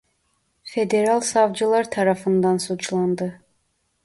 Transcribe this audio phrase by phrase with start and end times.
[0.63, 3.41] Federal savcılar tarafından suçlandı.